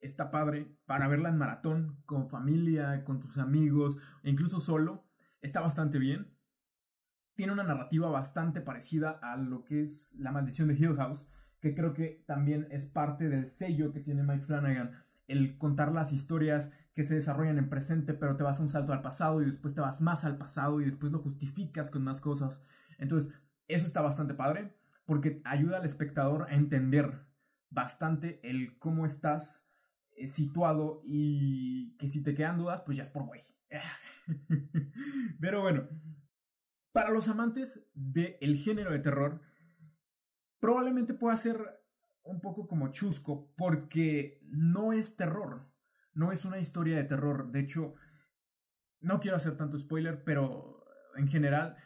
está 0.00 0.30
padre 0.30 0.76
para 0.86 1.08
verla 1.08 1.30
en 1.30 1.38
maratón, 1.38 2.02
con 2.06 2.28
familia, 2.28 3.02
con 3.04 3.20
tus 3.20 3.38
amigos, 3.38 3.96
e 4.22 4.30
incluso 4.30 4.60
solo. 4.60 5.04
Está 5.40 5.60
bastante 5.60 5.98
bien 5.98 6.37
tiene 7.38 7.52
una 7.52 7.62
narrativa 7.62 8.10
bastante 8.10 8.60
parecida 8.60 9.20
a 9.22 9.36
lo 9.36 9.64
que 9.64 9.80
es 9.80 10.16
La 10.18 10.32
maldición 10.32 10.66
de 10.66 10.74
Hill 10.74 10.96
House, 10.96 11.28
que 11.60 11.72
creo 11.72 11.94
que 11.94 12.24
también 12.26 12.66
es 12.72 12.84
parte 12.84 13.28
del 13.28 13.46
sello 13.46 13.92
que 13.92 14.00
tiene 14.00 14.24
Mike 14.24 14.42
Flanagan, 14.42 15.04
el 15.28 15.56
contar 15.56 15.92
las 15.92 16.12
historias 16.12 16.72
que 16.94 17.04
se 17.04 17.14
desarrollan 17.14 17.58
en 17.58 17.68
presente, 17.68 18.12
pero 18.12 18.34
te 18.34 18.42
vas 18.42 18.58
a 18.58 18.64
un 18.64 18.70
salto 18.70 18.92
al 18.92 19.02
pasado 19.02 19.40
y 19.40 19.44
después 19.44 19.76
te 19.76 19.80
vas 19.80 20.00
más 20.00 20.24
al 20.24 20.36
pasado 20.36 20.80
y 20.80 20.84
después 20.84 21.12
lo 21.12 21.20
justificas 21.20 21.92
con 21.92 22.02
más 22.02 22.20
cosas. 22.20 22.64
Entonces, 22.98 23.32
eso 23.68 23.86
está 23.86 24.00
bastante 24.00 24.34
padre 24.34 24.74
porque 25.06 25.40
ayuda 25.44 25.76
al 25.76 25.84
espectador 25.84 26.46
a 26.50 26.56
entender 26.56 27.24
bastante 27.70 28.40
el 28.42 28.80
cómo 28.80 29.06
estás 29.06 29.64
eh, 30.16 30.26
situado 30.26 31.02
y 31.04 31.96
que 31.98 32.08
si 32.08 32.20
te 32.20 32.34
quedan 32.34 32.58
dudas, 32.58 32.80
pues 32.80 32.96
ya 32.96 33.04
es 33.04 33.10
por 33.10 33.26
güey. 33.26 33.44
Pero 35.40 35.62
bueno, 35.62 35.86
para 36.92 37.10
los 37.10 37.28
amantes 37.28 37.88
del 37.94 38.56
género 38.56 38.92
de 38.92 38.98
terror, 38.98 39.40
probablemente 40.60 41.14
pueda 41.14 41.36
ser 41.36 41.78
un 42.22 42.40
poco 42.40 42.66
como 42.66 42.92
chusco, 42.92 43.54
porque 43.56 44.40
no 44.42 44.92
es 44.92 45.16
terror, 45.16 45.70
no 46.12 46.32
es 46.32 46.44
una 46.44 46.58
historia 46.58 46.96
de 46.96 47.04
terror. 47.04 47.50
De 47.50 47.60
hecho, 47.60 47.94
no 49.00 49.20
quiero 49.20 49.36
hacer 49.36 49.56
tanto 49.56 49.78
spoiler, 49.78 50.24
pero 50.24 50.84
en 51.16 51.28
general 51.28 51.76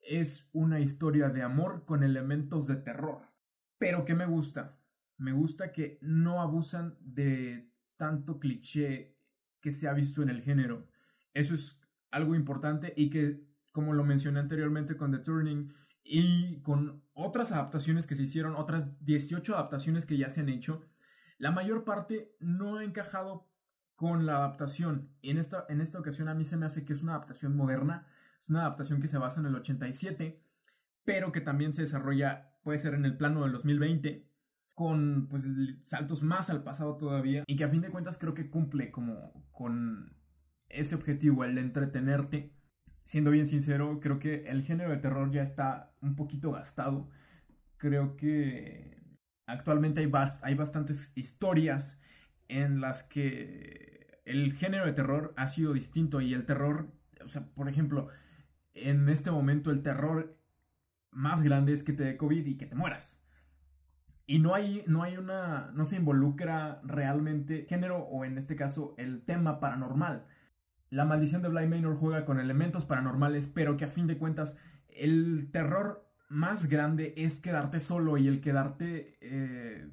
es 0.00 0.48
una 0.52 0.80
historia 0.80 1.30
de 1.30 1.42
amor 1.42 1.84
con 1.84 2.02
elementos 2.02 2.66
de 2.66 2.76
terror. 2.76 3.22
Pero 3.78 4.04
que 4.04 4.14
me 4.14 4.26
gusta, 4.26 4.78
me 5.16 5.32
gusta 5.32 5.72
que 5.72 5.98
no 6.02 6.40
abusan 6.40 6.96
de 7.00 7.72
tanto 7.96 8.38
cliché 8.38 9.18
que 9.60 9.72
se 9.72 9.88
ha 9.88 9.92
visto 9.92 10.22
en 10.22 10.28
el 10.28 10.42
género. 10.42 10.88
Eso 11.32 11.54
es 11.54 11.80
algo 12.10 12.34
importante 12.34 12.92
y 12.96 13.10
que 13.10 13.46
como 13.76 13.92
lo 13.92 14.04
mencioné 14.04 14.40
anteriormente 14.40 14.96
con 14.96 15.12
The 15.12 15.18
Turning 15.18 15.70
y 16.02 16.62
con 16.62 17.02
otras 17.12 17.52
adaptaciones 17.52 18.06
que 18.06 18.16
se 18.16 18.22
hicieron, 18.22 18.56
otras 18.56 19.04
18 19.04 19.54
adaptaciones 19.54 20.06
que 20.06 20.16
ya 20.16 20.30
se 20.30 20.40
han 20.40 20.48
hecho, 20.48 20.80
la 21.36 21.50
mayor 21.50 21.84
parte 21.84 22.34
no 22.40 22.78
ha 22.78 22.84
encajado 22.84 23.50
con 23.94 24.24
la 24.24 24.36
adaptación. 24.36 25.10
En 25.20 25.36
esta, 25.36 25.66
en 25.68 25.82
esta 25.82 25.98
ocasión 25.98 26.28
a 26.28 26.34
mí 26.34 26.46
se 26.46 26.56
me 26.56 26.64
hace 26.64 26.86
que 26.86 26.94
es 26.94 27.02
una 27.02 27.16
adaptación 27.16 27.54
moderna, 27.54 28.06
es 28.40 28.48
una 28.48 28.60
adaptación 28.60 29.02
que 29.02 29.08
se 29.08 29.18
basa 29.18 29.40
en 29.40 29.46
el 29.46 29.54
87, 29.56 30.42
pero 31.04 31.30
que 31.30 31.42
también 31.42 31.74
se 31.74 31.82
desarrolla, 31.82 32.56
puede 32.62 32.78
ser 32.78 32.94
en 32.94 33.04
el 33.04 33.18
plano 33.18 33.42
del 33.42 33.52
2020, 33.52 34.26
con 34.72 35.28
pues 35.28 35.44
saltos 35.84 36.22
más 36.22 36.48
al 36.48 36.64
pasado 36.64 36.96
todavía, 36.96 37.44
y 37.46 37.56
que 37.56 37.64
a 37.64 37.68
fin 37.68 37.82
de 37.82 37.90
cuentas 37.90 38.16
creo 38.16 38.32
que 38.32 38.48
cumple 38.48 38.90
como 38.90 39.46
con 39.52 40.16
ese 40.70 40.94
objetivo, 40.94 41.44
el 41.44 41.56
de 41.56 41.60
entretenerte 41.60 42.55
siendo 43.06 43.30
bien 43.30 43.46
sincero, 43.46 44.00
creo 44.00 44.18
que 44.18 44.48
el 44.48 44.62
género 44.64 44.90
de 44.90 44.98
terror 44.98 45.30
ya 45.30 45.42
está 45.42 45.94
un 46.02 46.16
poquito 46.16 46.52
gastado. 46.52 47.08
Creo 47.76 48.16
que 48.16 49.00
actualmente 49.46 50.00
hay, 50.00 50.10
hay 50.42 50.54
bastantes 50.56 51.12
historias 51.14 52.00
en 52.48 52.80
las 52.80 53.04
que 53.04 54.20
el 54.24 54.52
género 54.54 54.86
de 54.86 54.92
terror 54.92 55.32
ha 55.36 55.46
sido 55.46 55.72
distinto 55.72 56.20
y 56.20 56.34
el 56.34 56.46
terror, 56.46 56.92
o 57.24 57.28
sea, 57.28 57.46
por 57.54 57.68
ejemplo, 57.68 58.08
en 58.74 59.08
este 59.08 59.30
momento 59.30 59.70
el 59.70 59.82
terror 59.82 60.34
más 61.12 61.44
grande 61.44 61.72
es 61.72 61.84
que 61.84 61.92
te 61.92 62.02
dé 62.02 62.16
COVID 62.16 62.44
y 62.44 62.56
que 62.56 62.66
te 62.66 62.74
mueras. 62.74 63.20
Y 64.26 64.40
no 64.40 64.56
hay, 64.56 64.82
no 64.88 65.04
hay 65.04 65.16
una, 65.16 65.70
no 65.74 65.84
se 65.84 65.94
involucra 65.94 66.80
realmente 66.82 67.66
género 67.68 67.98
o 67.98 68.24
en 68.24 68.36
este 68.36 68.56
caso 68.56 68.96
el 68.98 69.24
tema 69.24 69.60
paranormal. 69.60 70.26
La 70.90 71.04
maldición 71.04 71.42
de 71.42 71.48
Bly 71.48 71.66
Manor 71.66 71.96
juega 71.96 72.24
con 72.24 72.40
elementos 72.40 72.84
paranormales, 72.84 73.46
pero 73.46 73.76
que 73.76 73.84
a 73.84 73.88
fin 73.88 74.06
de 74.06 74.18
cuentas 74.18 74.56
el 74.88 75.50
terror 75.52 76.08
más 76.28 76.66
grande 76.66 77.14
es 77.16 77.40
quedarte 77.40 77.80
solo 77.80 78.16
y 78.18 78.28
el 78.28 78.40
quedarte... 78.40 79.18
Eh, 79.20 79.88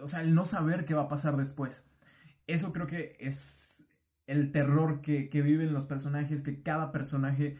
o 0.00 0.08
sea, 0.08 0.22
el 0.22 0.34
no 0.34 0.44
saber 0.44 0.84
qué 0.84 0.94
va 0.94 1.02
a 1.02 1.08
pasar 1.08 1.36
después. 1.36 1.84
Eso 2.46 2.72
creo 2.72 2.86
que 2.86 3.16
es 3.20 3.86
el 4.26 4.50
terror 4.50 5.00
que, 5.00 5.28
que 5.28 5.42
viven 5.42 5.72
los 5.72 5.86
personajes, 5.86 6.42
que 6.42 6.62
cada 6.62 6.90
personaje 6.90 7.56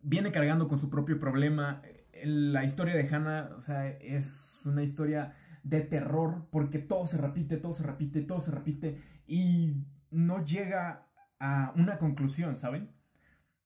viene 0.00 0.32
cargando 0.32 0.68
con 0.68 0.78
su 0.78 0.90
propio 0.90 1.18
problema. 1.18 1.82
La 2.24 2.64
historia 2.64 2.94
de 2.94 3.08
Hannah, 3.08 3.50
o 3.58 3.62
sea, 3.62 3.88
es 3.88 4.60
una 4.64 4.82
historia 4.82 5.34
de 5.62 5.80
terror 5.80 6.48
porque 6.50 6.78
todo 6.78 7.06
se 7.06 7.18
repite, 7.18 7.56
todo 7.56 7.72
se 7.72 7.82
repite, 7.82 8.22
todo 8.22 8.40
se 8.40 8.50
repite 8.50 9.00
y 9.26 9.84
no 10.10 10.44
llega 10.44 11.06
a 11.42 11.72
una 11.74 11.98
conclusión, 11.98 12.56
¿saben? 12.56 12.92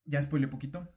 Ya 0.06 0.23
spoilé 0.23 0.49
poquito, 0.49 0.88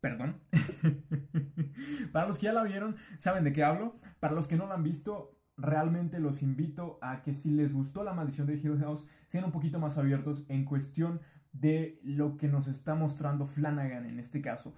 perdón. 0.00 0.42
Para 2.12 2.26
los 2.26 2.38
que 2.38 2.46
ya 2.46 2.52
la 2.52 2.64
vieron, 2.64 2.96
saben 3.18 3.44
de 3.44 3.52
qué 3.52 3.62
hablo. 3.62 4.00
Para 4.18 4.34
los 4.34 4.48
que 4.48 4.56
no 4.56 4.66
la 4.66 4.74
han 4.74 4.82
visto, 4.82 5.38
realmente 5.56 6.18
los 6.18 6.42
invito 6.42 6.98
a 7.02 7.22
que 7.22 7.34
si 7.34 7.52
les 7.52 7.72
gustó 7.72 8.02
la 8.02 8.14
maldición 8.14 8.48
de 8.48 8.56
Hill 8.56 8.80
House, 8.80 9.06
sean 9.26 9.44
un 9.44 9.52
poquito 9.52 9.78
más 9.78 9.96
abiertos 9.96 10.44
en 10.48 10.64
cuestión 10.64 11.20
de 11.52 12.00
lo 12.02 12.36
que 12.36 12.48
nos 12.48 12.66
está 12.66 12.96
mostrando 12.96 13.46
Flanagan 13.46 14.04
en 14.04 14.18
este 14.18 14.42
caso. 14.42 14.74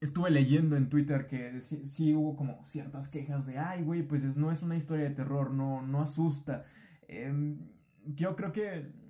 Estuve 0.00 0.30
leyendo 0.30 0.74
en 0.76 0.88
Twitter 0.88 1.26
que 1.26 1.60
sí, 1.60 2.14
hubo 2.14 2.34
como 2.34 2.64
ciertas 2.64 3.08
quejas 3.08 3.44
de, 3.44 3.58
ay, 3.58 3.82
güey, 3.82 4.04
pues 4.04 4.38
no 4.38 4.50
es 4.50 4.62
una 4.62 4.76
historia 4.76 5.04
de 5.04 5.14
terror, 5.14 5.50
no, 5.50 5.82
no 5.82 6.00
asusta. 6.00 6.64
Em, 7.08 7.72
yo 8.06 8.36
creo 8.36 8.52
que 8.52 9.07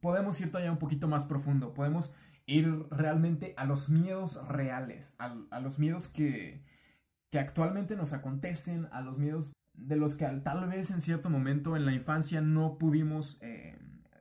podemos 0.00 0.40
ir 0.40 0.48
todavía 0.50 0.72
un 0.72 0.78
poquito 0.78 1.08
más 1.08 1.26
profundo, 1.26 1.74
podemos 1.74 2.12
ir 2.46 2.86
realmente 2.90 3.54
a 3.56 3.64
los 3.64 3.88
miedos 3.88 4.46
reales, 4.48 5.14
a, 5.18 5.60
los 5.60 5.78
miedos 5.78 6.08
que, 6.08 6.64
que 7.30 7.38
actualmente 7.38 7.96
nos 7.96 8.12
acontecen, 8.12 8.88
a 8.90 9.00
los 9.00 9.18
miedos 9.18 9.52
de 9.74 9.96
los 9.96 10.16
que 10.16 10.26
tal 10.42 10.68
vez 10.68 10.90
en 10.90 11.00
cierto 11.00 11.30
momento 11.30 11.76
en 11.76 11.86
la 11.86 11.92
infancia 11.92 12.40
no 12.40 12.78
pudimos 12.78 13.38
eh, 13.42 13.78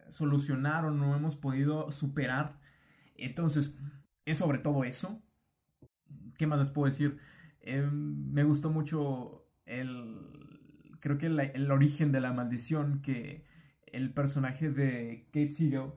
solucionar 0.09 0.85
o 0.85 0.91
no 0.91 1.15
hemos 1.15 1.35
podido 1.35 1.91
superar. 1.91 2.59
Entonces, 3.15 3.75
es 4.25 4.37
sobre 4.37 4.59
todo 4.59 4.83
eso. 4.83 5.21
¿Qué 6.37 6.45
más 6.47 6.59
les 6.59 6.69
puedo 6.69 6.91
decir? 6.91 7.17
Em, 7.61 8.31
me 8.31 8.43
gustó 8.43 8.69
mucho 8.69 9.47
el, 9.65 10.97
creo 10.99 11.17
que 11.17 11.27
el 11.27 11.71
origen 11.71 12.11
de 12.11 12.21
la 12.21 12.33
maldición 12.33 13.01
que 13.01 13.45
el 13.91 14.13
personaje 14.13 14.69
de 14.69 15.25
Kate 15.27 15.49
Siegel, 15.49 15.91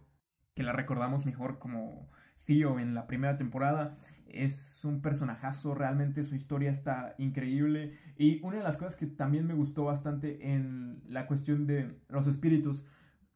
que 0.54 0.62
la 0.62 0.72
recordamos 0.72 1.26
mejor 1.26 1.58
como 1.58 2.10
Theo 2.46 2.78
en 2.78 2.94
la 2.94 3.06
primera 3.06 3.36
temporada, 3.36 3.96
es 4.26 4.84
un 4.84 5.02
personajazo, 5.02 5.74
realmente 5.74 6.24
su 6.24 6.34
historia 6.34 6.70
está 6.70 7.14
increíble. 7.18 7.98
Y 8.16 8.40
una 8.42 8.58
de 8.58 8.62
las 8.62 8.76
cosas 8.76 8.96
que 8.96 9.06
también 9.06 9.46
me 9.46 9.54
gustó 9.54 9.84
bastante 9.84 10.52
en 10.52 11.02
la 11.06 11.26
cuestión 11.26 11.66
de 11.66 12.00
los 12.08 12.26
espíritus, 12.26 12.84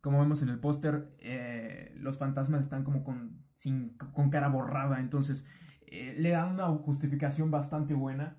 como 0.00 0.20
vemos 0.20 0.42
en 0.42 0.50
el 0.50 0.61
póster, 0.61 1.14
eh, 1.18 1.92
los 1.96 2.18
fantasmas 2.18 2.61
están 2.61 2.84
como 2.84 3.04
con, 3.04 3.44
sin, 3.54 3.96
con 3.96 4.30
cara 4.30 4.49
borrada, 4.49 5.00
entonces 5.00 5.46
eh, 5.87 6.14
le 6.18 6.30
dan 6.30 6.52
una 6.52 6.66
justificación 6.68 7.50
bastante 7.50 7.94
buena 7.94 8.37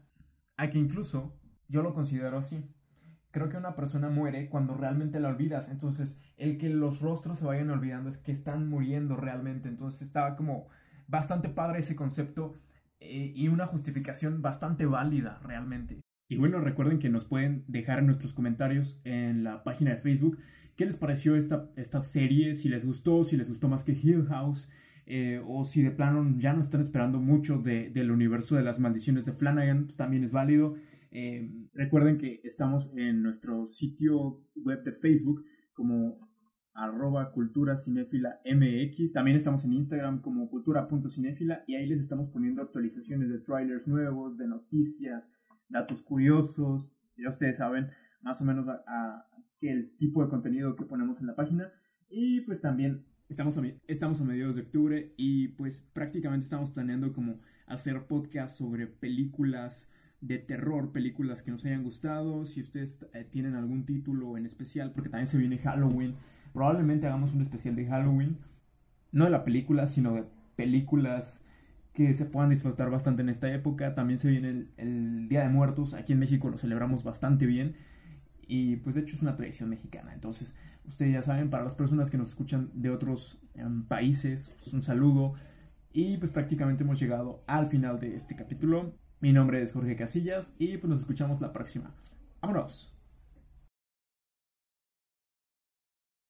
a 0.58 0.70
que 0.70 0.78
incluso 0.78 1.40
yo 1.68 1.82
lo 1.82 1.94
considero 1.94 2.38
así. 2.38 2.64
Creo 3.36 3.50
que 3.50 3.58
una 3.58 3.76
persona 3.76 4.08
muere 4.08 4.48
cuando 4.48 4.76
realmente 4.76 5.20
la 5.20 5.28
olvidas. 5.28 5.68
Entonces, 5.68 6.22
el 6.38 6.58
que 6.58 6.70
los 6.70 7.02
rostros 7.02 7.38
se 7.38 7.46
vayan 7.46 7.70
olvidando 7.70 8.10
es 8.10 8.16
que 8.18 8.32
están 8.32 8.70
muriendo 8.70 9.18
realmente. 9.18 9.68
Entonces, 9.68 10.04
estaba 10.04 10.38
como 10.38 10.70
bastante 11.10 11.50
padre 11.50 11.80
ese 11.80 11.98
concepto 11.98 12.56
eh, 13.02 13.34
y 13.36 13.50
una 13.50 13.68
justificación 13.68 14.42
bastante 14.42 14.86
válida 14.86 15.42
realmente. 15.44 16.00
Y 16.30 16.38
bueno, 16.38 16.62
recuerden 16.62 16.98
que 16.98 17.10
nos 17.10 17.26
pueden 17.26 17.66
dejar 17.68 18.00
en 18.00 18.06
nuestros 18.06 18.32
comentarios 18.32 19.02
en 19.04 19.44
la 19.44 19.66
página 19.66 19.92
de 19.92 19.98
Facebook 19.98 20.38
qué 20.78 20.86
les 20.86 20.96
pareció 20.96 21.36
esta, 21.36 21.70
esta 21.76 22.00
serie, 22.00 22.56
si 22.56 22.70
les 22.70 22.86
gustó, 22.86 23.26
si 23.26 23.36
les 23.36 23.50
gustó 23.50 23.68
más 23.68 23.84
que 23.84 23.92
Hill 23.92 24.28
House, 24.30 24.70
eh, 25.08 25.42
o 25.46 25.66
si 25.66 25.82
de 25.82 25.92
plano 25.92 26.36
ya 26.38 26.54
no 26.54 26.62
están 26.62 26.80
esperando 26.80 27.20
mucho 27.20 27.58
del 27.58 28.12
universo 28.12 28.56
de 28.56 28.64
las 28.64 28.80
maldiciones 28.80 29.26
de 29.26 29.34
Flanagan, 29.34 29.88
pues 29.88 29.98
también 29.98 30.24
es 30.24 30.32
válido. 30.32 30.78
Eh, 31.18 31.50
recuerden 31.74 32.18
que 32.18 32.42
estamos 32.44 32.92
en 32.94 33.24
nuestro 33.24 33.66
sitio 33.68 34.44
web 34.54 34.84
de 34.84 34.92
Facebook 34.92 35.46
como 35.72 36.20
arroba 36.74 37.32
cultura 37.32 37.78
cinéfila 37.78 38.42
mx. 38.44 39.14
También 39.14 39.38
estamos 39.38 39.64
en 39.64 39.72
Instagram 39.72 40.22
como 40.22 40.50
cultura.cinéfila 40.50 41.64
y 41.68 41.76
ahí 41.76 41.88
les 41.88 42.00
estamos 42.00 42.28
poniendo 42.28 42.62
actualizaciones 42.62 43.30
de 43.30 43.40
trailers 43.40 43.88
nuevos, 43.88 44.38
de 44.38 44.46
noticias, 44.46 45.32
datos 45.70 46.04
curiosos. 46.04 46.92
Ya 47.16 47.30
ustedes 47.30 47.60
saben 47.60 47.92
más 48.22 48.42
o 48.42 48.44
menos 48.44 48.68
el 49.62 49.96
tipo 49.96 50.22
de 50.22 50.30
contenido 50.30 50.76
que 50.76 50.84
ponemos 50.84 51.22
en 51.22 51.28
la 51.28 51.36
página. 51.38 51.72
Y 52.10 52.42
pues 52.42 52.60
también 52.60 53.06
estamos 53.30 53.58
a, 53.58 54.26
mediados 54.26 54.58
de 54.58 54.64
octubre 54.64 55.14
y 55.16 55.48
pues 55.48 55.80
prácticamente 55.94 56.44
estamos 56.44 56.74
planeando 56.74 57.14
como 57.14 57.40
hacer 57.68 58.06
podcast 58.06 58.58
sobre 58.58 58.88
películas 58.88 59.90
de 60.28 60.40
terror, 60.40 60.92
películas 60.92 61.44
que 61.44 61.52
nos 61.52 61.66
hayan 61.66 61.84
gustado. 61.84 62.46
Si 62.46 62.62
ustedes 62.62 63.06
eh, 63.14 63.26
tienen 63.30 63.56
algún 63.56 63.86
título 63.86 64.38
en 64.38 64.46
especial, 64.46 64.92
porque 64.92 65.10
también 65.10 65.28
se 65.28 65.38
viene 65.38 65.58
Halloween, 65.58 66.16
probablemente 66.54 67.08
hagamos 67.08 67.34
un 67.34 67.42
especial 67.42 67.76
de 67.76 67.86
Halloween. 67.86 68.38
No 69.12 69.26
de 69.26 69.32
la 69.32 69.44
película, 69.44 69.88
sino 69.88 70.14
de 70.14 70.26
películas 70.56 71.42
que 71.94 72.14
se 72.14 72.26
puedan 72.26 72.50
disfrutar 72.50 72.90
bastante 72.90 73.22
en 73.22 73.30
esta 73.30 73.54
época. 73.54 73.96
También 73.96 74.20
se 74.20 74.30
viene 74.30 74.68
el, 74.78 75.30
Día 75.30 75.44
de 75.44 75.50
Muertos. 75.50 75.94
Aquí 75.94 76.14
en 76.14 76.20
México 76.20 76.50
lo 76.50 76.58
celebramos 76.58 77.04
bastante 77.04 77.46
bien. 77.46 77.76
Y 78.48 78.78
pues 78.78 78.96
de 78.96 79.02
hecho 79.02 79.16
es 79.16 79.22
una 79.22 79.38
tradición 79.38 79.70
mexicana. 79.70 80.14
Entonces, 80.14 80.56
ustedes 80.86 81.14
ya 81.14 81.22
saben, 81.22 81.50
para 81.50 81.64
las 81.64 81.76
personas 81.76 82.10
que 82.10 82.18
nos 82.18 82.30
escuchan 82.30 82.70
de 82.74 82.90
otros 82.90 83.40
em, 83.54 83.84
países, 83.86 84.52
pues, 84.58 84.74
un 84.74 84.84
saludo. 84.84 85.34
Y 85.94 86.18
pues 86.18 86.32
prácticamente 86.32 86.84
hemos 86.84 87.00
llegado 87.00 87.44
al 87.48 87.68
final 87.68 88.00
de 88.00 88.16
este 88.16 88.36
capítulo. 88.36 88.94
Mi 89.22 89.32
nombre 89.32 89.62
es 89.62 89.72
Jorge 89.72 89.96
Casillas 89.96 90.52
y 90.60 90.78
pues 90.78 90.90
nos 90.90 91.02
escuchamos 91.02 91.42
la 91.42 91.54
próxima. 91.54 91.94
¡Vámonos! 92.42 92.95